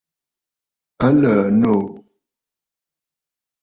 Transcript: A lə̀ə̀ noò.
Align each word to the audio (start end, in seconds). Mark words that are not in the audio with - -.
A 1.05 1.07
lə̀ə̀ 1.19 1.47
noò. 1.59 1.81